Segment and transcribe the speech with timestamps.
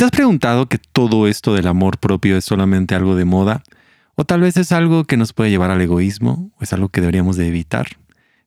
[0.00, 3.62] te has preguntado que todo esto del amor propio es solamente algo de moda,
[4.14, 7.02] o tal vez es algo que nos puede llevar al egoísmo, o es algo que
[7.02, 7.86] deberíamos de evitar,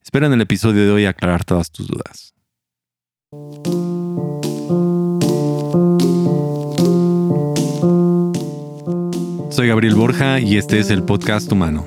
[0.01, 2.33] espero en el episodio de hoy aclarar todas tus dudas.
[9.51, 11.85] Soy Gabriel Borja y este es el podcast humano.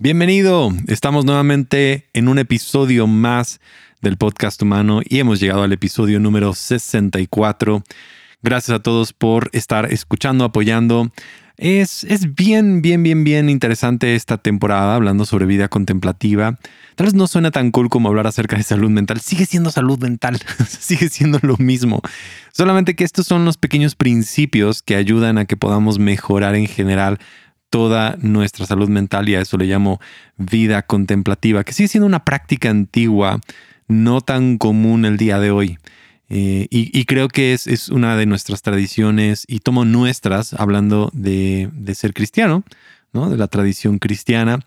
[0.00, 3.60] Bienvenido, estamos nuevamente en un episodio más
[4.00, 7.82] del podcast humano y hemos llegado al episodio número 64.
[8.42, 11.10] Gracias a todos por estar escuchando, apoyando.
[11.56, 16.58] Es, es, bien, bien, bien, bien interesante esta temporada hablando sobre vida contemplativa.
[16.94, 19.20] Tal vez no suena tan cool como hablar acerca de salud mental.
[19.20, 22.00] Sigue siendo salud mental, sigue siendo lo mismo.
[22.52, 27.18] Solamente que estos son los pequeños principios que ayudan a que podamos mejorar en general
[27.70, 30.00] toda nuestra salud mental y a eso le llamo
[30.36, 33.40] vida contemplativa, que sigue siendo una práctica antigua,
[33.90, 35.78] no tan común el día de hoy.
[36.32, 41.68] Eh, y, creo que es, es, una de nuestras tradiciones, y tomo nuestras, hablando de,
[41.72, 42.62] de, ser cristiano,
[43.12, 43.28] ¿no?
[43.28, 44.60] de la tradición cristiana,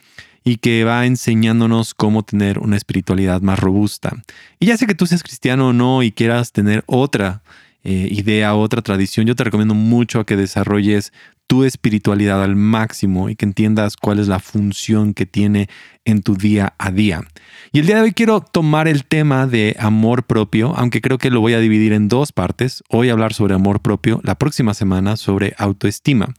[0.44, 4.12] y que va enseñándonos cómo tener una espiritualidad más robusta.
[4.60, 7.44] Y ya sé que tú seas cristiano o no y quieras tener otra
[7.86, 11.12] eh, idea, otra tradición, yo te recomiendo mucho a que desarrolles
[11.48, 15.70] tu espiritualidad al máximo y que entiendas cuál es la función que tiene
[16.06, 17.22] en tu día a día.
[17.72, 21.30] Y el día de hoy quiero tomar el tema de amor propio, aunque creo que
[21.30, 22.84] lo voy a dividir en dos partes.
[22.90, 26.34] Hoy hablar sobre amor propio, la próxima semana sobre autoestima.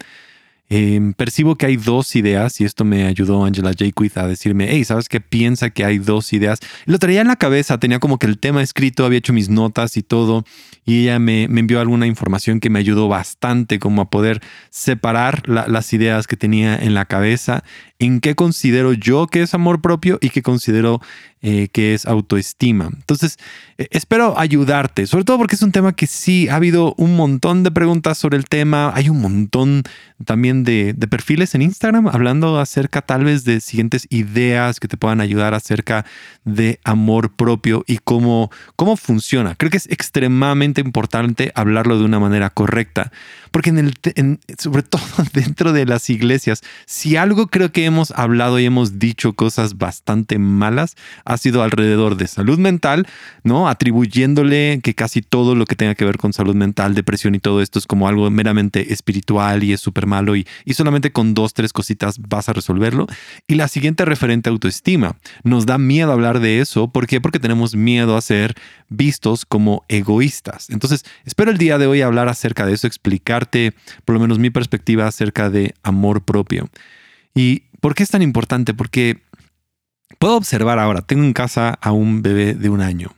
[0.71, 4.83] Em, percibo que hay dos ideas y esto me ayudó Angela Jaquith a decirme, hey,
[4.85, 5.21] ¿sabes qué?
[5.21, 6.59] Piensa que hay dos ideas.
[6.87, 9.99] Lo traía en la cabeza, tenía como que el tema escrito, había hecho mis notas
[9.99, 10.45] y todo,
[10.87, 15.93] y ella me, envió alguna información que me ayudó bastante como a poder separar las
[15.93, 17.63] ideas que tenía en la cabeza
[17.99, 21.01] en qué considero yo que es amor propio y qué considero
[21.47, 22.89] eh, que es autoestima.
[22.91, 23.39] Entonces,
[23.77, 27.63] eh, espero ayudarte, sobre todo porque es un tema que sí ha habido un montón
[27.63, 29.83] de preguntas sobre el tema, hay un montón
[30.25, 35.21] también de, perfiles en Instagram hablando acerca tal vez de siguientes ideas que te puedan
[35.21, 36.07] ayudar acerca
[36.45, 39.55] de amor propio y cómo, cómo funciona.
[39.55, 43.13] Creo que es extremadamente importante hablarlo de una manera correcta,
[43.51, 45.03] porque en el, sobre todo
[45.35, 50.39] dentro de las iglesias, si algo creo que hemos hablado y hemos dicho cosas bastante
[50.39, 50.97] malas
[51.35, 53.07] ha sido alrededor de salud mental,
[53.43, 53.69] ¿no?
[53.69, 57.61] Atribuyéndole que casi todo lo que tenga que ver con salud mental, depresión y todo
[57.61, 61.55] esto es como algo meramente espiritual y es súper malo y, y solamente con dos,
[61.55, 63.07] tres cositas vas a resolverlo.
[63.47, 65.17] Y la siguiente referente autoestima.
[65.43, 66.89] Nos da miedo hablar de eso.
[66.89, 67.21] ¿Por qué?
[67.21, 68.55] Porque tenemos miedo a ser
[68.89, 70.71] vistos como egoístas.
[70.71, 73.75] Entonces, espero el día de hoy hablar acerca de eso, explicarte
[74.05, 76.69] por lo menos mi perspectiva acerca de amor propio.
[77.35, 78.75] ¿Y por qué es tan importante?
[78.75, 79.19] Porque
[80.25, 83.11] puedo observar ahora, tengo en casa a un bebé de un año.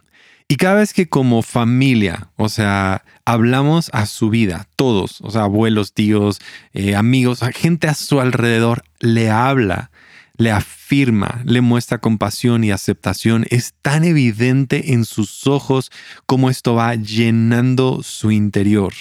[0.48, 5.42] Y cada vez que como familia, o sea, hablamos a su vida, todos, o sea,
[5.42, 6.40] abuelos, tíos,
[6.72, 9.92] eh, amigos, gente a su alrededor, le habla,
[10.36, 15.92] le afirma, le muestra compasión y aceptación, es tan evidente en sus ojos
[16.26, 18.94] como esto va llenando su interior.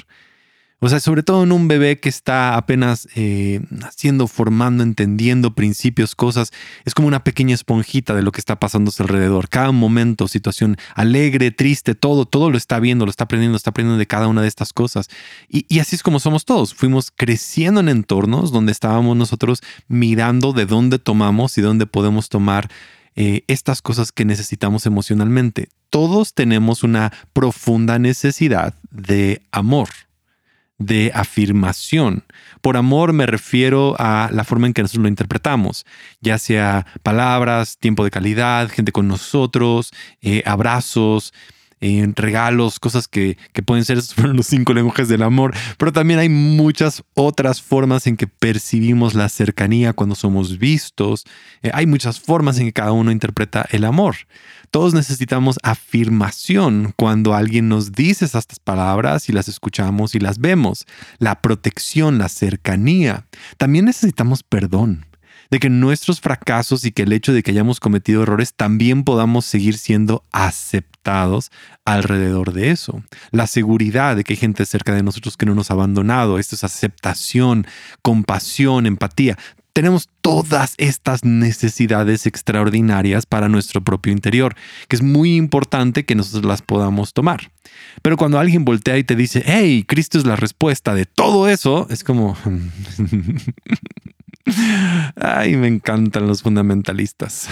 [0.79, 6.15] O sea, sobre todo en un bebé que está apenas eh, naciendo, formando, entendiendo principios,
[6.15, 6.51] cosas,
[6.83, 9.47] es como una pequeña esponjita de lo que está pasando a su alrededor.
[9.47, 13.97] Cada momento, situación alegre, triste, todo, todo lo está viendo, lo está aprendiendo, está aprendiendo
[13.97, 15.09] de cada una de estas cosas.
[15.47, 16.73] Y, y así es como somos todos.
[16.73, 22.69] Fuimos creciendo en entornos donde estábamos nosotros mirando de dónde tomamos y dónde podemos tomar
[23.15, 25.69] eh, estas cosas que necesitamos emocionalmente.
[25.89, 29.87] Todos tenemos una profunda necesidad de amor
[30.77, 32.23] de afirmación.
[32.61, 35.85] Por amor me refiero a la forma en que nosotros lo interpretamos,
[36.21, 39.91] ya sea palabras, tiempo de calidad, gente con nosotros,
[40.21, 41.33] eh, abrazos,
[41.81, 47.03] eh, regalos, cosas que, pueden ser los cinco lenguajes del amor, pero también hay muchas
[47.13, 51.25] otras formas en que percibimos la cercanía cuando somos vistos.
[51.61, 54.15] Eh, hay muchas formas en que cada uno interpreta el amor.
[54.75, 60.85] Todos necesitamos afirmación cuando alguien nos dice estas palabras y las escuchamos y las vemos.
[61.17, 63.25] La protección, la cercanía.
[63.57, 65.05] También necesitamos perdón
[65.49, 69.45] de que nuestros fracasos y que el hecho de que hayamos cometido errores también podamos
[69.45, 71.51] seguir siendo aceptados
[71.85, 73.01] alrededor de eso.
[73.31, 76.37] La seguridad de que hay gente cerca de nosotros que no nos ha abandonado.
[76.37, 77.65] Esto es aceptación,
[78.01, 79.37] compasión, empatía
[79.75, 84.55] tenemos todas estas necesidades extraordinarias para nuestro propio interior,
[84.87, 87.51] que es muy importante que nosotros las podamos tomar.
[88.01, 91.87] Pero cuando alguien voltea y te dice, hey, Cristo es la respuesta de todo eso,
[91.89, 92.37] es como...
[95.17, 97.49] Ay, me encantan los fundamentalistas.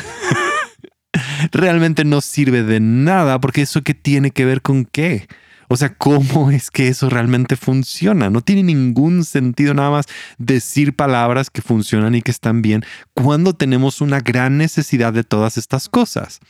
[1.51, 5.27] realmente no sirve de nada porque eso que tiene que ver con qué.
[5.73, 8.29] O sea, ¿cómo es que eso realmente funciona?
[8.29, 10.05] No tiene ningún sentido nada más
[10.37, 12.85] decir palabras que funcionan y que están bien
[13.15, 16.41] cuando tenemos una gran necesidad de todas estas cosas.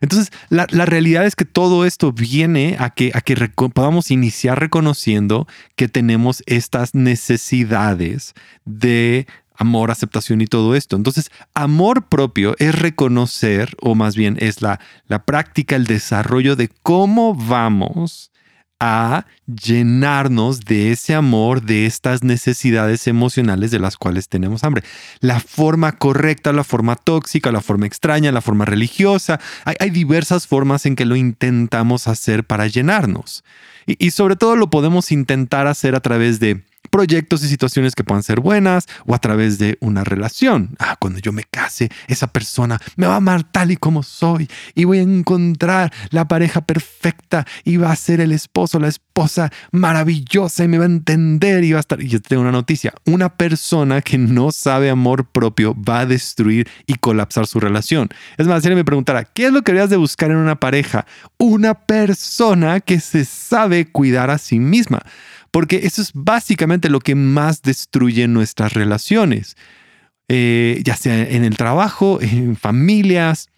[0.00, 3.36] Entonces, la, realidad es que todo esto viene a que, a que
[3.72, 8.34] podamos iniciar reconociendo que tenemos estas necesidades
[8.64, 10.96] de amor, aceptación y todo esto.
[10.96, 16.70] Entonces, amor propio es reconocer, o más bien es la, la práctica, el desarrollo de
[16.82, 18.32] cómo vamos
[18.80, 24.84] a llenarnos de ese amor, de estas necesidades emocionales de las cuales tenemos hambre.
[25.20, 29.40] La forma correcta, la forma tóxica, la forma extraña, la forma religiosa.
[29.64, 33.44] Hay, diversas formas en que lo intentamos hacer para llenarnos.
[33.86, 36.64] y sobre todo lo podemos intentar hacer a través de
[36.94, 40.76] proyectos y situaciones que puedan ser buenas o a través de una relación.
[40.78, 44.48] Ah, cuando yo me case, esa persona me va a amar tal y como soy
[44.76, 49.50] y voy a encontrar la pareja perfecta y va a ser el esposo, la esposa
[49.72, 52.00] maravillosa y me va a entender y va a estar.
[52.00, 56.68] Y yo tengo una noticia: una persona que no sabe amor propio va a destruir
[56.86, 58.08] y colapsar su relación.
[58.38, 61.06] Es más, si me preguntara, ¿qué es lo que deberías de buscar en una pareja?
[61.38, 65.02] Una persona que se sabe cuidar a sí misma
[65.54, 69.56] porque eso es básicamente lo que más destruye nuestras relaciones,
[70.26, 73.50] eh, ya sea en el trabajo, en familias,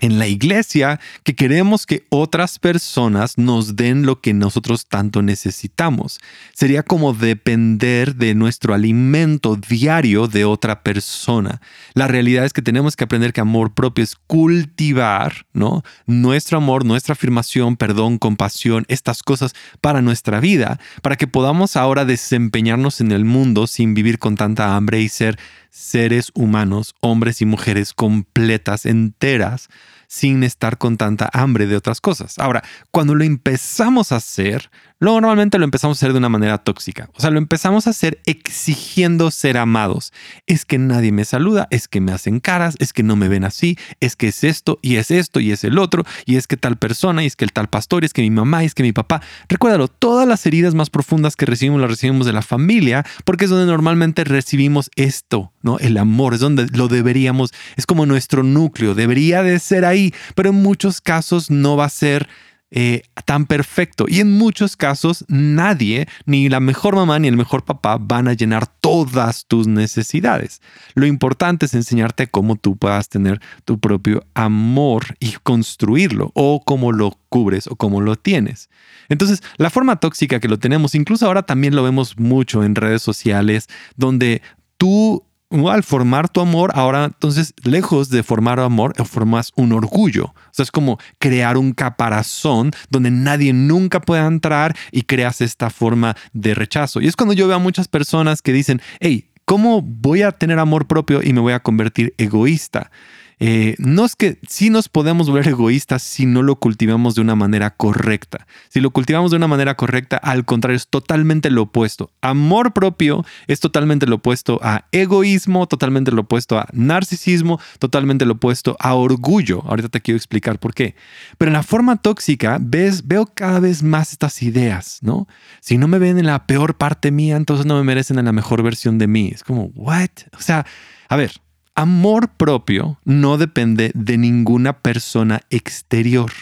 [0.00, 6.20] en la iglesia que queremos que otras personas nos den lo que nosotros tanto necesitamos.
[6.52, 11.60] Sería como depender de nuestro alimento diario de otra persona.
[11.94, 15.82] La realidad es que tenemos que aprender que amor propio es cultivar, ¿no?
[16.06, 22.04] Nuestro amor, nuestra afirmación, perdón, compasión, estas cosas para nuestra vida, para que podamos ahora
[22.04, 25.38] desempeñarnos en el mundo sin vivir con tanta hambre y ser
[25.76, 29.68] seres humanos, hombres y mujeres completas, enteras,
[30.08, 32.38] sin estar con tanta hambre de otras cosas.
[32.38, 34.70] Ahora, cuando lo empezamos a hacer,
[35.00, 37.10] normalmente lo empezamos a hacer de una manera tóxica.
[37.14, 40.12] O sea, lo empezamos a hacer exigiendo ser amados.
[40.46, 43.44] Es que nadie me saluda, es que me hacen caras, es que no me ven
[43.44, 46.56] así, es que es esto y es esto y es el otro, y es que
[46.56, 48.74] tal persona, y es que el tal pastor, y es que mi mamá, y es
[48.74, 49.20] que mi papá.
[49.48, 53.50] Recuérdalo, todas las heridas más profundas que recibimos las recibimos de la familia, porque es
[53.50, 55.78] donde normalmente recibimos esto, ¿no?
[55.78, 60.50] El amor, es donde lo deberíamos, es como nuestro núcleo, debería de ser ahí, pero
[60.50, 62.28] en muchos casos no va a ser
[62.70, 64.06] eh, tan perfecto.
[64.08, 68.32] Y en muchos casos nadie, ni la mejor mamá ni el mejor papá van a
[68.32, 70.60] llenar todas tus necesidades.
[70.94, 76.92] Lo importante es enseñarte cómo tú puedas tener tu propio amor y construirlo, o cómo
[76.92, 78.68] lo cubres o cómo lo tienes.
[79.08, 83.02] Entonces, la forma tóxica que lo tenemos, incluso ahora también lo vemos mucho en redes
[83.02, 84.42] sociales, donde
[84.76, 90.26] tú al formar tu amor, ahora entonces, lejos de formar amor, formas un orgullo.
[90.26, 95.70] O sea, es como crear un caparazón donde nadie nunca pueda entrar y creas esta
[95.70, 97.00] forma de rechazo.
[97.00, 100.58] Y es cuando yo veo a muchas personas que dicen, hey, ¿cómo voy a tener
[100.58, 102.90] amor propio y me voy a convertir egoísta?
[103.38, 107.34] Eh, no es que sí nos podemos volver egoístas si no lo cultivamos de una
[107.34, 108.46] manera correcta.
[108.70, 112.10] Si lo cultivamos de una manera correcta, al contrario, es totalmente lo opuesto.
[112.22, 118.34] Amor propio es totalmente lo opuesto a egoísmo, totalmente lo opuesto a narcisismo, totalmente lo
[118.34, 119.62] opuesto a orgullo.
[119.66, 120.94] Ahorita te quiero explicar por qué.
[121.36, 125.28] Pero en la forma tóxica ves, veo cada vez más estas ideas, ¿no?
[125.60, 128.32] Si no me ven en la peor parte mía, entonces no me merecen en la
[128.32, 129.30] mejor versión de mí.
[129.34, 130.08] Es como, ¿what?
[130.32, 130.64] O sea,
[131.08, 131.32] a ver,
[131.76, 136.32] amor propio no depende de ninguna persona exterior.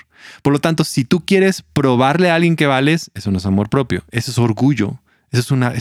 [0.42, 3.68] Por lo tanto, si tú quieres probarle a alguien que vales, eso no es amor
[3.68, 4.98] propio, eso es orgullo.
[5.34, 5.74] Eso es una.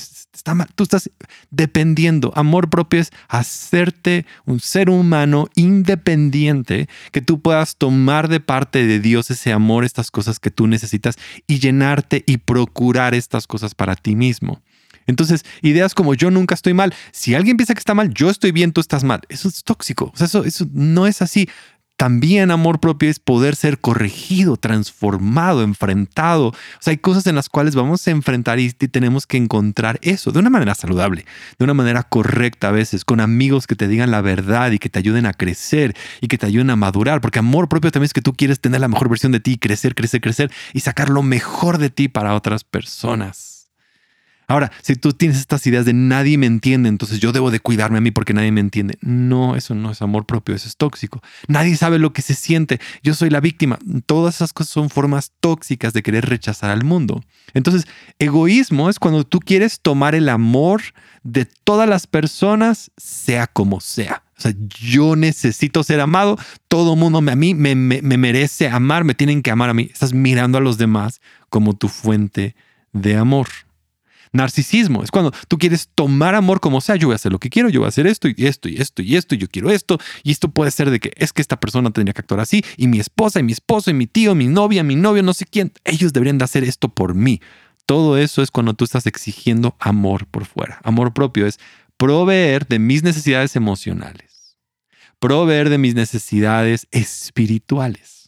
[0.74, 1.12] Tú estás
[1.52, 2.34] dependiendo.
[2.36, 9.00] Amor propio es hacerte un ser humano independiente que tú puedas tomar de parte de
[9.00, 13.96] Dios ese amor, estas cosas que tú necesitas y llenarte y procurar estas cosas para
[13.96, 14.60] ti mismo.
[15.08, 16.94] Entonces, ideas como yo nunca estoy mal.
[17.12, 19.22] Si alguien piensa que está mal, yo estoy bien, tú estás mal.
[19.30, 20.12] Eso es tóxico.
[20.14, 21.50] O sea, eso, no es así.
[21.96, 26.48] También amor propio es poder ser corregido, transformado, enfrentado.
[26.48, 30.32] O sea, hay cosas en las cuales vamos a enfrentar y tenemos que encontrar eso
[30.32, 31.26] de una manera saludable,
[31.58, 34.90] de una manera correcta a veces, con amigos que te digan la verdad y que
[34.90, 37.22] te ayuden a crecer y que te ayuden a madurar.
[37.22, 39.94] Porque amor propio también es que tú quieres tener la mejor versión de ti, crecer,
[39.94, 43.53] crecer, crecer y sacar lo mejor de ti para otras personas.
[44.54, 47.98] Ahora, si tú tienes estas ideas de nadie me entiende, entonces yo debo de cuidarme
[47.98, 49.00] a mí porque nadie me entiende.
[49.02, 51.24] No, eso no es amor propio, eso es tóxico.
[51.48, 52.80] Nadie sabe lo que se siente.
[53.02, 53.80] Yo soy la víctima.
[54.06, 57.24] Todas esas cosas son formas tóxicas de querer rechazar al mundo.
[57.56, 57.88] Entonces,
[58.20, 60.84] egoísmo es cuando tú quieres tomar el amor
[61.24, 64.22] de todas las personas, sea como sea.
[64.38, 66.38] O sea, yo necesito ser amado.
[66.68, 69.90] Todo mundo a mí me, me, me merece amar, me tienen que amar a mí.
[69.92, 72.56] Estás mirando a los demás como tu fuente
[72.92, 73.48] de amor.
[74.34, 77.52] Narcisismo es cuando tú quieres tomar amor como sea, yo voy a hacer lo que
[77.52, 79.70] quiero, yo voy a hacer esto y esto y esto y esto y yo quiero
[79.70, 82.64] esto y esto puede ser de que es que esta persona tendría que actuar así
[82.76, 85.46] y mi esposa y mi esposo y mi tío, mi novia, mi novio, no sé
[85.46, 87.42] quién, ellos deberían de hacer esto por mí.
[87.86, 90.80] Todo eso es cuando tú estás exigiendo amor por fuera.
[90.84, 91.60] Amor propio es
[91.98, 94.58] proveer de mis necesidades emocionales,
[95.20, 98.23] proveer de mis necesidades espirituales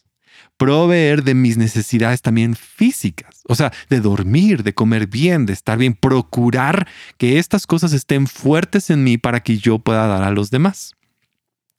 [0.56, 5.78] proveer de mis necesidades también físicas, o sea, de dormir, de comer bien, de estar
[5.78, 10.30] bien, procurar que estas cosas estén fuertes en mí para que yo pueda dar a
[10.30, 10.96] los demás.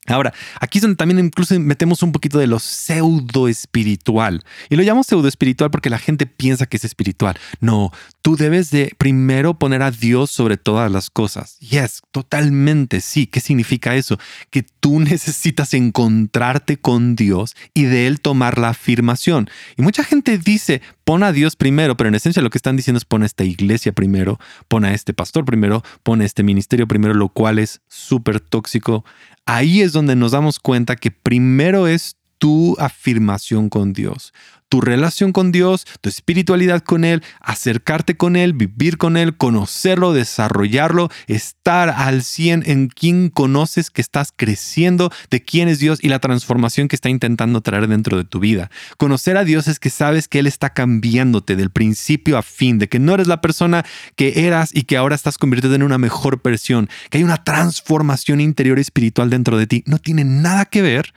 [0.07, 4.43] Ahora, aquí es donde también incluso metemos un poquito de lo pseudo espiritual.
[4.69, 7.37] Y lo llamo pseudo espiritual porque la gente piensa que es espiritual.
[7.59, 11.59] No, tú debes de primero poner a Dios sobre todas las cosas.
[11.59, 13.27] Yes, totalmente sí.
[13.27, 14.17] ¿Qué significa eso?
[14.49, 19.49] Que tú necesitas encontrarte con Dios y de Él tomar la afirmación.
[19.75, 22.97] Y mucha gente dice, pon a Dios primero, pero en esencia lo que están diciendo
[22.97, 26.85] es pon a esta iglesia primero, pon a este pastor primero, pon a este ministerio
[26.85, 29.05] primero, lo cual es súper tóxico.
[29.45, 34.34] Ahí es donde nos damos cuenta que primero es tu afirmación con Dios,
[34.70, 40.13] tu relación con Dios, tu espiritualidad con Él, acercarte con Él, vivir con Él, conocerlo,
[40.13, 46.10] desarrollarlo, estar al 100 en quien conoces que estás creciendo, de quién es Dios y
[46.10, 48.70] la transformación que está intentando traer dentro de tu vida.
[48.98, 52.89] Conocer a Dios es que sabes que Él está cambiándote del principio a fin, de
[52.89, 56.41] que no eres la persona que eras y que ahora estás convirtiendo en una mejor
[56.44, 59.84] versión, que hay una transformación interior espiritual dentro de ti.
[59.86, 61.13] No tiene nada que ver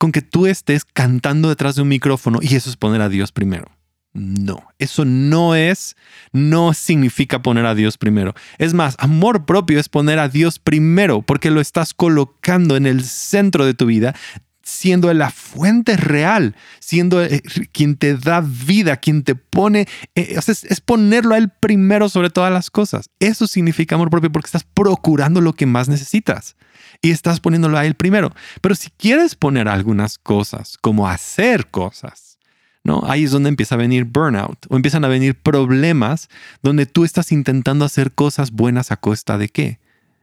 [0.00, 3.32] con que tú estés cantando detrás de un micrófono y eso es poner a Dios
[3.32, 3.66] primero.
[4.14, 5.94] No, eso no es,
[6.32, 8.34] no significa poner a Dios primero.
[8.56, 13.04] Es más, amor propio es poner a Dios primero porque lo estás colocando en el
[13.04, 14.16] centro de tu vida,
[14.62, 20.80] siendo la fuente real, siendo eh, quien te da vida, quien te pone, eh, es,
[20.80, 23.10] ponerlo a Él primero sobre todas las cosas.
[23.18, 26.56] Eso significa amor propio porque estás procurando lo que más necesitas
[27.02, 28.32] y estás poniéndolo a él primero.
[28.60, 32.38] Pero si quieres poner algunas cosas, como hacer cosas,
[32.84, 33.02] ¿no?
[33.06, 36.28] Ahí es donde empieza a venir burnout o empiezan a venir problemas
[36.62, 39.80] donde tú estás intentando hacer cosas buenas a costa de qué.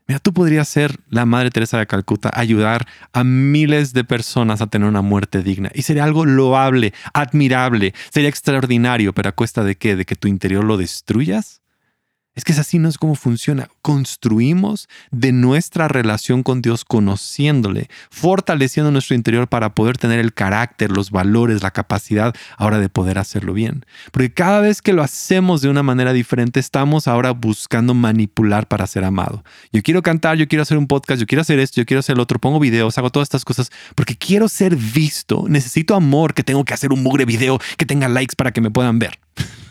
[0.08, 4.68] Mira, tú podrías ser la Madre Teresa de Calcuta, ayudar a miles de personas a
[4.68, 5.70] tener una muerte digna.
[5.74, 9.98] Y sería algo loable, admirable, sería extraordinario, pero a cuesta de qué?
[9.98, 11.62] ¿De que tu interior lo destruyas?
[12.38, 13.68] Es que es así, no es como funciona.
[13.82, 20.92] Construimos de nuestra relación con Dios conociéndole, fortaleciendo nuestro interior para poder tener el carácter,
[20.92, 23.88] los valores, la capacidad ahora de poder hacerlo bien.
[24.12, 28.86] Porque cada vez que lo hacemos de una manera diferente, estamos ahora buscando manipular para
[28.86, 29.44] ser amado.
[29.74, 32.18] Yo quiero cantar, yo quiero hacer un podcast, yo quiero hacer esto, yo quiero hacer
[32.18, 35.46] lo otro, pongo videos, hago todas estas cosas porque quiero ser visto.
[35.50, 38.70] Necesito amor, que tengo que hacer un mugre video que tenga likes para que me
[38.70, 39.18] puedan ver.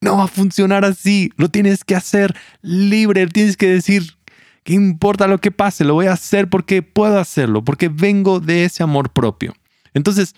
[0.00, 1.30] No va a funcionar así.
[1.36, 3.26] Lo tienes que hacer libre.
[3.26, 4.16] Tienes que decir,
[4.62, 5.84] ¿qué importa lo que pase?
[5.84, 9.54] Lo voy a hacer porque puedo hacerlo, porque vengo de ese amor propio.
[9.92, 10.34] Entonces,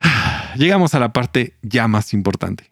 [0.56, 2.70] llegamos a la parte ya más importante.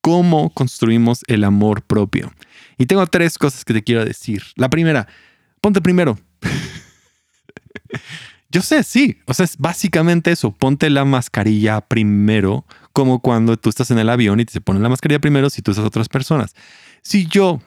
[0.00, 2.32] ¿Cómo construimos el amor propio?
[2.78, 4.42] Y tengo tres cosas que te quiero decir.
[4.56, 5.06] La primera,
[5.60, 6.18] ponte primero.
[8.50, 9.18] Yo sé, sí.
[9.26, 10.50] O sea, es básicamente eso.
[10.50, 14.88] Ponte la mascarilla primero como cuando tú estás en el avión y te ponen la
[14.88, 16.54] mascarilla primero si tú estás otras personas.
[17.02, 17.60] Si yo,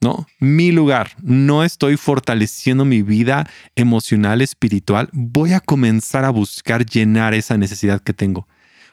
[0.00, 0.26] ¿no?
[0.38, 7.34] Mi lugar, no estoy fortaleciendo mi vida emocional, espiritual, voy a comenzar a buscar llenar
[7.34, 8.46] esa necesidad que tengo.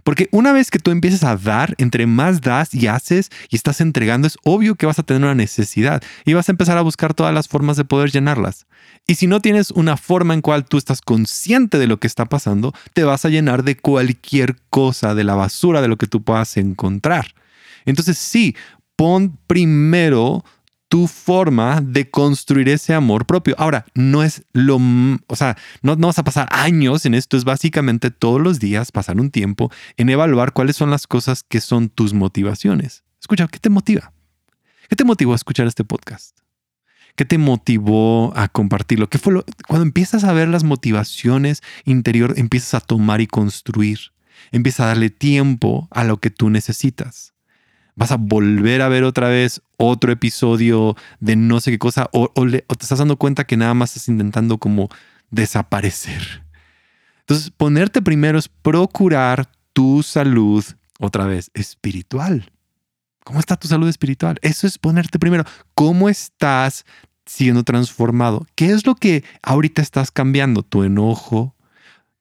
[0.03, 3.81] Porque una vez que tú empieces a dar, entre más das y haces y estás
[3.81, 7.13] entregando, es obvio que vas a tener una necesidad y vas a empezar a buscar
[7.13, 8.65] todas las formas de poder llenarlas.
[9.07, 12.25] Y si no tienes una forma en cual tú estás consciente de lo que está
[12.25, 16.21] pasando, te vas a llenar de cualquier cosa, de la basura de lo que tú
[16.21, 17.33] puedas encontrar.
[17.85, 18.55] Entonces sí,
[18.95, 20.43] pon primero
[20.89, 23.55] tu forma de construir ese amor propio.
[23.57, 24.79] Ahora, no es lo,
[25.27, 28.91] o sea, no, no, vas a pasar años en esto, es básicamente todos los días
[28.91, 33.03] pasar un tiempo en evaluar cuáles son las cosas que son tus motivaciones.
[33.21, 34.11] Escucha, ¿qué te motiva?
[34.89, 36.39] ¿Qué te motivó a escuchar este podcast?
[37.15, 39.09] ¿Qué te motivó a compartirlo?
[39.09, 43.99] ¿Qué fue lo, cuando empiezas a ver las motivaciones interior, empiezas a tomar y construir,
[44.51, 47.33] empiezas a darle tiempo a lo que tú necesitas.
[47.99, 52.29] Vas a volver a ver otra vez otro episodio de no sé qué cosa, o,
[52.29, 54.87] te estás dando cuenta que nada más estás intentando como
[55.31, 56.45] desaparecer.
[57.19, 60.63] Entonces, ponerte primero es procurar tu salud,
[60.97, 62.49] otra vez, espiritual.
[63.25, 64.39] ¿Cómo está tu salud espiritual?
[64.41, 65.43] Eso es ponerte primero.
[65.75, 66.85] ¿Cómo estás
[67.25, 68.47] siendo transformado?
[68.55, 70.63] ¿Qué es lo que ahorita estás cambiando?
[70.63, 71.53] Tu enojo,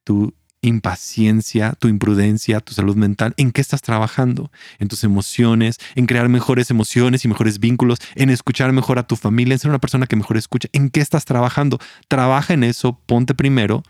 [0.02, 4.50] tu impaciencia, tu imprudencia, tu salud mental, ¿en qué estás trabajando?
[4.78, 9.16] En tus emociones, en crear mejores emociones y mejores vínculos, en escuchar mejor a tu
[9.16, 10.68] familia, en ser una persona que mejor escucha.
[10.72, 11.78] ¿En qué estás trabajando?
[12.08, 13.82] Trabaja en eso, ponte primero,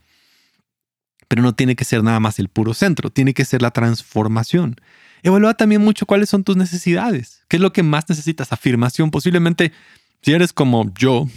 [1.29, 4.77] pero no tiene que ser nada más el puro centro, tiene que ser la transformación.
[5.23, 9.73] Evalúa también mucho cuáles son tus necesidades, qué es lo que más necesitas, afirmación, posiblemente
[10.23, 11.29] si eres como yo,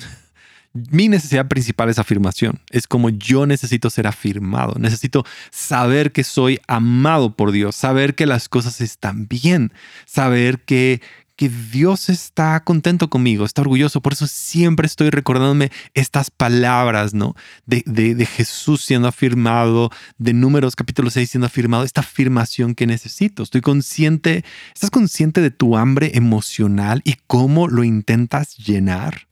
[0.74, 2.60] mi necesidad principal es afirmación.
[2.70, 4.76] Es como yo necesito ser afirmado.
[4.80, 9.74] Necesito saber que soy amado por Dios, saber que las cosas están bien,
[10.06, 11.02] saber que,
[11.36, 14.02] que Dios está contento conmigo, está orgulloso.
[14.02, 17.36] Por eso siempre estoy recordándome estas palabras, ¿no?
[17.66, 22.88] De, de, de Jesús siendo afirmado, de Números capítulo 6 siendo afirmado, esta afirmación que
[22.88, 23.44] necesito.
[23.44, 29.31] Estoy consciente, estás consciente de tu hambre emocional y cómo lo intentas llenar.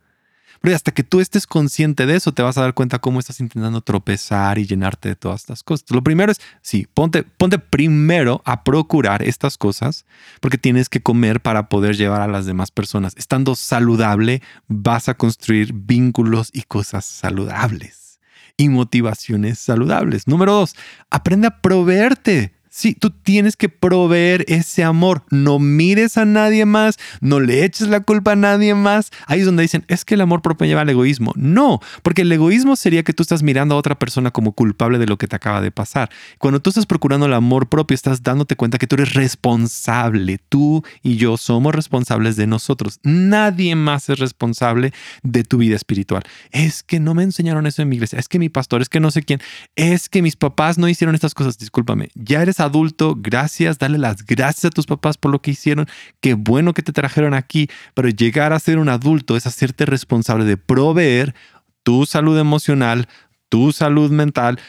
[0.62, 3.40] Pero hasta que tú estés consciente de eso, te vas a dar cuenta cómo estás
[3.40, 5.90] intentando tropezar y llenarte de todas estas cosas.
[5.90, 10.06] Lo primero es, sí, ponte, ponte primero a procurar estas cosas,
[10.42, 13.14] porque tienes que comer para poder llevar a las demás personas.
[13.18, 18.20] Estando saludable, vas a construir vínculos y cosas saludables
[18.58, 20.28] y motivaciones saludables.
[20.28, 20.76] Número dos,
[21.10, 25.24] aprende a proveerte Sí, tú tienes que proveer ese amor.
[25.32, 29.10] No mires a nadie más, no le eches la culpa a nadie más.
[29.26, 31.34] Ahí es donde dicen, es que el amor propio lleva al egoísmo.
[31.36, 35.08] No, porque el egoísmo sería que tú estás mirando a otra persona como culpable de
[35.08, 36.10] lo que te acaba de pasar.
[36.38, 40.40] Cuando tú estás procurando el amor propio, estás dándote cuenta que tú eres responsable.
[40.50, 43.00] Tú y yo somos responsables de nosotros.
[43.02, 46.22] Nadie más es responsable de tu vida espiritual.
[46.52, 48.20] Es que no me enseñaron eso en mi iglesia.
[48.20, 49.42] Es que mi pastor, es que no sé quién.
[49.76, 51.58] Es que mis papás no hicieron estas cosas.
[51.58, 52.10] Discúlpame.
[52.14, 55.88] Ya eres adulto, gracias, dale las gracias a tus papás por lo que hicieron,
[56.22, 60.46] qué bueno que te trajeron aquí, pero llegar a ser un adulto es hacerte responsable
[60.46, 61.36] de proveer
[61.84, 63.08] tu salud emocional,
[63.50, 64.60] tu salud mental,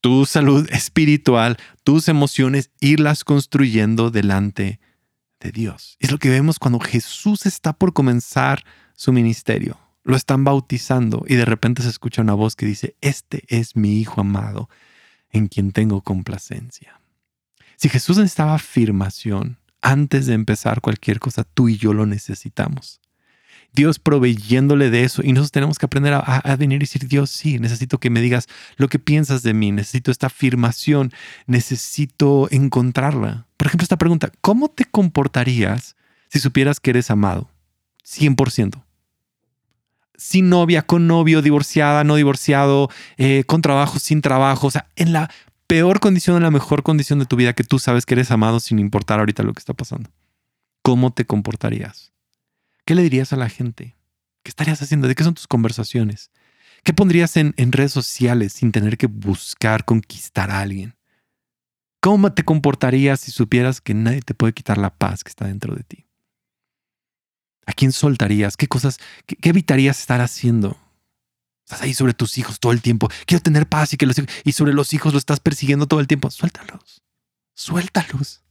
[0.00, 4.80] tu salud espiritual, tus emociones, irlas construyendo delante
[5.40, 5.96] de Dios.
[6.00, 9.78] Es lo que vemos cuando Jesús está por comenzar su ministerio.
[10.02, 13.98] Lo están bautizando y de repente se escucha una voz que dice, este es mi
[14.00, 14.68] Hijo amado,
[15.30, 16.99] en quien tengo complacencia.
[17.80, 23.00] Si Jesús necesitaba afirmación antes de empezar cualquier cosa, tú y yo lo necesitamos.
[23.72, 27.58] Dios proveyéndole de eso y nosotros tenemos que aprender a, venir y decir, Dios, sí,
[27.58, 31.10] necesito que me digas lo que piensas de mí, necesito esta afirmación,
[31.46, 33.46] necesito encontrarla.
[33.56, 35.96] Por ejemplo, esta pregunta, ¿cómo te comportarías
[36.28, 37.48] si supieras que eres amado?
[38.04, 38.84] 100%.
[40.18, 45.14] Sin novia, con novio, divorciada, no divorciado, eh, con trabajo, sin trabajo, o sea, en
[45.14, 45.30] la
[45.70, 48.58] peor condición o la mejor condición de tu vida que tú sabes que eres amado
[48.58, 50.10] sin importar ahorita lo que está pasando.
[50.82, 52.12] ¿Cómo te comportarías?
[52.84, 53.96] ¿Qué le dirías a la gente?
[54.42, 55.06] ¿Qué estarías haciendo?
[55.06, 56.32] ¿De qué son tus conversaciones?
[56.82, 60.96] ¿Qué pondrías en, en redes sociales sin tener que buscar conquistar a alguien?
[62.00, 65.76] ¿Cómo te comportarías si supieras que nadie te puede quitar la paz que está dentro
[65.76, 66.08] de ti?
[67.64, 68.56] ¿A quién soltarías?
[68.56, 70.76] ¿Qué cosas, qué, qué evitarías estar haciendo?
[71.70, 73.08] Estás ahí sobre tus hijos todo el tiempo.
[73.26, 76.08] Quiero tener paz y que los y sobre los hijos lo estás persiguiendo todo el
[76.08, 76.28] tiempo.
[76.28, 77.00] Suéltalos.
[77.54, 78.42] Suéltalos.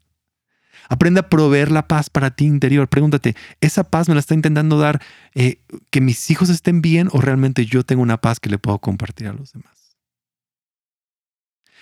[0.87, 2.87] Aprende a proveer la paz para ti interior.
[2.87, 5.01] Pregúntate, ¿esa paz me la está intentando dar
[5.35, 8.79] eh, que mis hijos estén bien o realmente yo tengo una paz que le puedo
[8.79, 9.97] compartir a los demás?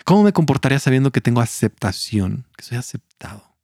[0.06, 3.57] ¿Cómo me comportaría sabiendo que tengo aceptación, que soy aceptado?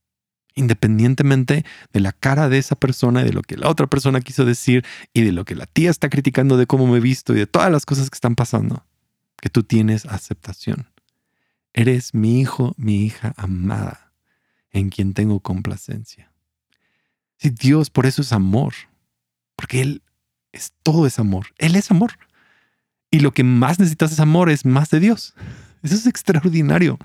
[0.56, 4.46] Independientemente de la cara de esa persona, y de lo que la otra persona quiso
[4.46, 7.38] decir y de lo que la tía está criticando de cómo me he visto y
[7.38, 8.86] de todas las cosas que están pasando,
[9.42, 10.88] que tú tienes aceptación.
[11.74, 14.14] Eres mi hijo, mi hija amada,
[14.72, 16.32] en quien tengo complacencia.
[17.38, 18.74] Si Dios por eso es amor,
[19.56, 20.04] porque Él
[20.52, 22.14] es todo es amor, Él es amor.
[23.10, 25.36] Y lo que más necesitas es amor, es más de Dios.
[25.84, 26.98] Eso es extraordinario.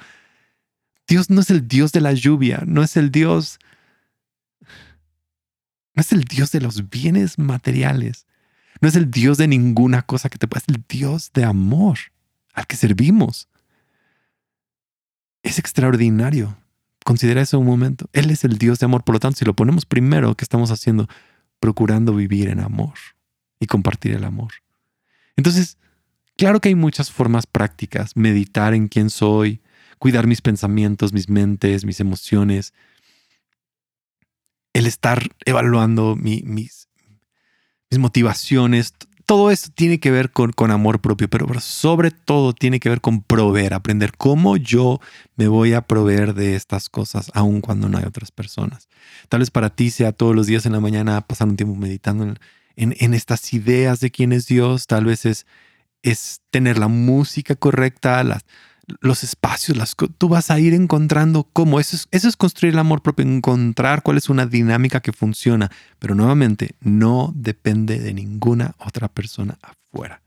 [1.08, 3.58] Dios no es el Dios de la lluvia, no es el Dios,
[5.94, 8.26] no es el Dios de los bienes materiales,
[8.82, 11.98] no es el Dios de ninguna cosa que te pueda, es el Dios de amor
[12.52, 13.48] al que servimos.
[15.42, 16.58] Es extraordinario.
[17.04, 18.10] Considera eso un momento.
[18.12, 19.02] Él es el Dios de amor.
[19.02, 21.08] Por lo tanto, si lo ponemos primero, ¿qué estamos haciendo?
[21.58, 22.94] Procurando vivir en amor
[23.58, 24.52] y compartir el amor.
[25.36, 25.78] Entonces,
[26.36, 28.14] claro que hay muchas formas prácticas.
[28.14, 29.62] Meditar en quién soy,
[29.98, 32.72] cuidar mis pensamientos, mis mentes, mis emociones.
[34.72, 38.94] el estar evaluando mis, mis motivaciones,
[39.28, 43.02] todo esto tiene que ver con, con amor propio, pero sobre todo tiene que ver
[43.02, 45.00] con proveer, aprender cómo yo
[45.36, 48.88] me voy a proveer de estas cosas, aun cuando no hay otras personas.
[49.28, 52.24] Tal vez para ti sea todos los días en la mañana pasar un tiempo meditando
[52.24, 52.38] en,
[52.76, 55.44] en, en estas ideas de quién es Dios, tal vez es,
[56.02, 58.46] es tener la música correcta, las,
[59.00, 61.80] los espacios, las, tú vas a ir encontrando cómo.
[61.80, 65.70] Eso es, eso es construir el amor propio, encontrar cuál es una dinámica que funciona.
[65.98, 70.22] Pero nuevamente, no depende de ninguna otra persona afuera.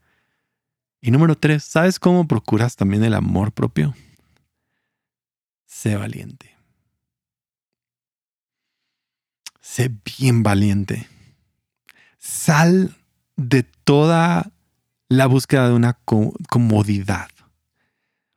[1.00, 3.94] Y número tres, ¿sabes cómo procuras también el amor propio?
[5.66, 6.54] Sé valiente.
[9.60, 11.08] Sé bien valiente.
[12.18, 12.94] Sal
[13.36, 14.52] de toda
[15.08, 15.98] la búsqueda de una
[16.48, 17.31] comodidad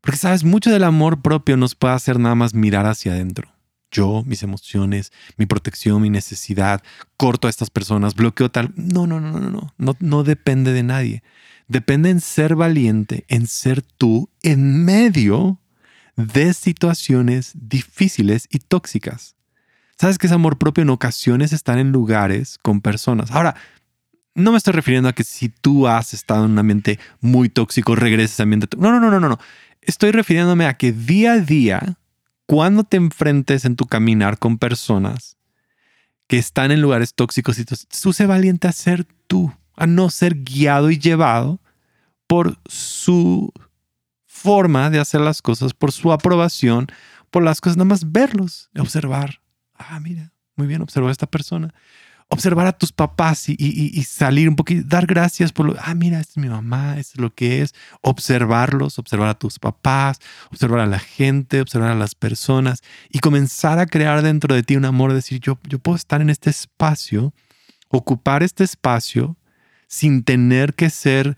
[0.05, 3.51] porque sabes, mucho del amor propio nos puede hacer nada más mirar hacia adentro.
[3.89, 6.83] Yo, mis emociones, mi protección, mi necesidad,
[7.17, 8.71] corto a estas personas, bloqueo tal.
[8.75, 11.23] No, no, no, no, no, no, no depende de nadie.
[11.67, 15.59] Depende en ser valiente, en ser tú en medio
[16.15, 19.35] de situaciones difíciles y tóxicas.
[19.97, 23.31] Sabes que ese amor propio en ocasiones estar en lugares con personas.
[23.31, 23.55] Ahora,
[24.35, 27.95] no me estoy refiriendo a que si tú has estado en un ambiente muy tóxico,
[27.95, 28.67] regreses a ambiente.
[28.77, 29.39] No, no, no, no, no
[29.85, 31.97] estoy refiriéndome a que día a día,
[32.45, 35.37] cuando te enfrentes en tu caminar con personas
[36.27, 40.43] que están en lugares tóxicos, y tú sé valiente a ser tú, a no ser
[40.43, 41.59] guiado y llevado
[42.27, 43.53] por su
[44.25, 46.87] forma de hacer las cosas, por su aprobación,
[47.29, 49.41] por las cosas, nada más verlos, observar.
[49.75, 51.73] Ah, mira, muy bien, observó a esta persona
[52.29, 56.33] observar a tus papás y, salir un poquito, dar gracias por lo, ah, mira, esta
[56.33, 60.19] es mi mamá, esto es lo que es, observarlos, observar a tus papás,
[60.51, 64.75] observar a la gente, observar a las personas y comenzar a crear dentro de ti
[64.75, 67.33] un amor, decir, yo, yo puedo estar en este espacio,
[67.89, 69.37] ocupar este espacio
[69.87, 71.37] sin tener que ser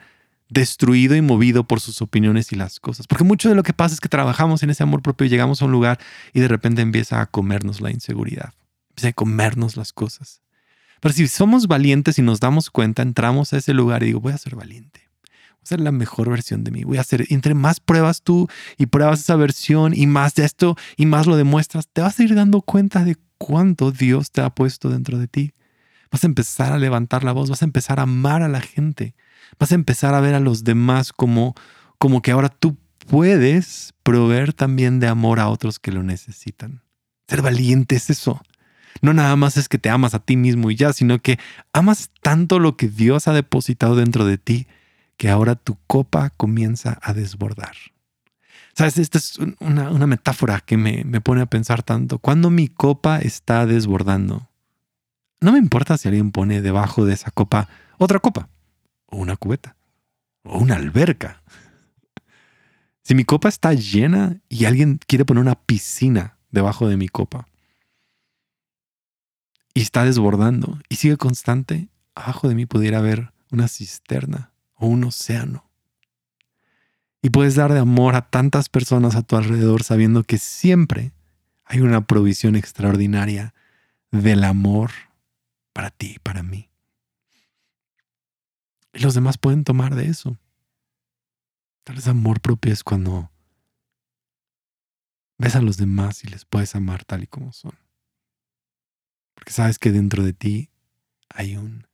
[0.49, 3.07] destruido y movido por sus opiniones y las cosas.
[3.07, 5.61] Porque mucho de lo que pasa es que trabajamos en ese amor propio y llegamos
[5.61, 5.99] a un lugar
[6.33, 8.53] y de repente empieza a comernos la inseguridad,
[8.89, 10.41] empieza a comernos las cosas.
[11.01, 14.33] Pero si somos valientes y nos damos cuenta, entramos a ese lugar y digo, voy
[14.33, 15.01] a ser valiente.
[15.23, 16.83] Voy a ser la mejor versión de mí.
[16.83, 20.75] Voy a hacer, entre más pruebas tú y pruebas esa versión y más de esto
[20.95, 24.49] y más lo demuestras, te vas a ir dando cuenta de cuánto Dios te ha
[24.49, 25.53] puesto dentro de ti.
[26.11, 29.13] Vas a empezar a levantar la voz, vas a empezar a amar a la gente.
[29.59, 31.53] Vas a empezar a ver a los demás como,
[31.97, 36.81] como que ahora tú puedes proveer también de amor a otros que lo necesitan.
[37.27, 38.41] Ser valiente es eso
[39.01, 41.39] no nada más es que te amas a ti mismo y ya, sino que
[41.73, 44.67] amas tanto lo que Dios ha depositado dentro de ti
[45.17, 47.75] que ahora tu copa comienza a desbordar.
[48.75, 52.19] Sabes, esta es una, metáfora que me, me pone a pensar tanto.
[52.19, 54.49] Cuando mi copa está desbordando,
[55.41, 58.49] no me importa si alguien pone debajo de esa copa otra copa,
[59.07, 59.75] o una cubeta,
[60.43, 61.41] o una alberca.
[63.01, 67.47] Si mi copa está llena y alguien quiere poner una piscina debajo de mi copa,
[69.77, 75.03] y está desbordando y sigue constante, abajo de mí pudiera haber una cisterna o un
[75.03, 75.69] océano.
[77.21, 81.11] Y puedes dar de amor a tantas personas a tu alrededor sabiendo que siempre
[81.63, 83.53] hay una provisión extraordinaria
[84.09, 84.89] del amor
[85.73, 86.71] para ti y para mí.
[88.93, 90.39] Y los demás pueden tomar de eso.
[91.83, 93.29] Tal vez amor propio es cuando
[95.37, 97.77] ves a los demás y les puedes amar tal y como son.
[99.37, 100.71] Porque sabes que dentro de ti
[101.29, 101.85] hay un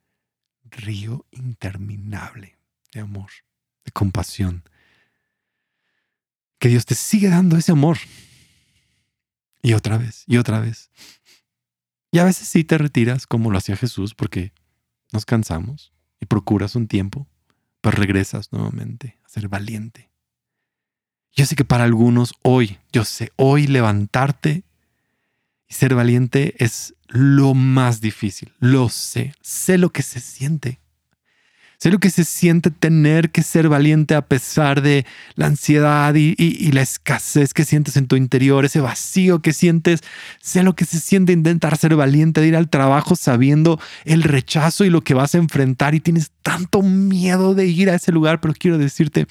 [0.64, 2.58] río interminable
[2.94, 3.30] de amor,
[3.84, 4.64] de compasión.
[6.58, 7.98] Que Dios te sigue dando ese amor.
[9.62, 10.90] Y otra vez, y otra vez.
[12.14, 14.54] Y a veces sí te retiras como lo hacía Jesús porque
[15.12, 17.28] nos cansamos y procuras un tiempo,
[17.82, 20.12] pero regresas nuevamente a ser valiente.
[21.34, 24.64] Yo sé que para algunos hoy, yo sé, hoy levantarte
[25.68, 28.52] y ser valiente es lo más difícil.
[28.60, 29.34] Lo sé.
[29.42, 30.80] Sé lo que se siente.
[31.84, 36.72] Sé lo que se siente tener que ser valiente a pesar de la ansiedad y,
[36.72, 40.00] la escasez que sientes en tu interior, ese vacío que sientes.
[40.40, 44.86] Sé lo que se siente intentar ser valiente, de ir al trabajo sabiendo el rechazo
[44.86, 48.40] y lo que vas a enfrentar y tienes tanto miedo de ir a ese lugar,
[48.40, 49.28] pero quiero decirte,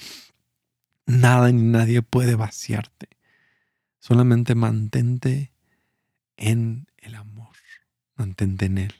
[1.06, 3.08] nada ni nadie puede vaciarte.
[3.98, 5.51] Solamente mantente
[6.42, 7.56] en el amor
[8.16, 8.94] mantente en Él.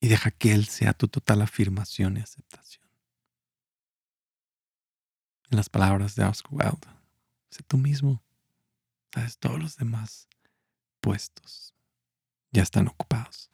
[0.00, 2.88] Y deja que Él sea tu total afirmación y aceptación.
[5.50, 6.88] En las palabras de Oscar Wilde,
[7.50, 8.22] sé tú mismo.
[9.12, 10.28] Sabes, todos los demás
[11.00, 11.74] puestos
[12.50, 13.50] ya están ocupados.